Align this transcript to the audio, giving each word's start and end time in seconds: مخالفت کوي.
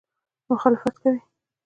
مخالفت 0.51 0.95
کوي. 1.03 1.19